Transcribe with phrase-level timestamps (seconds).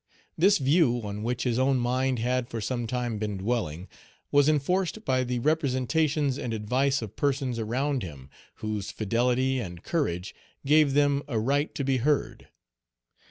[0.35, 3.87] This view, on which his own mind had for some time been dwelling,
[4.31, 10.33] was enforced by the representations and advice of persons around him, whose fidelity and courage
[10.65, 12.47] gave them a right to be heard.